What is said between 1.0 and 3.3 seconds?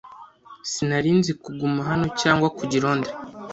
nzi kuguma hano cyangwa kujya i Londres.